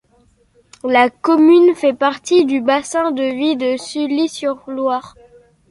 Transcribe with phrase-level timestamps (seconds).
[0.83, 5.13] La commune fait partie du bassin de vie de Sully-sur-Loire.